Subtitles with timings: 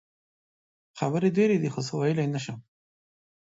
[0.99, 2.59] خبرې ډېرې دي خو څه ویلې نه شم.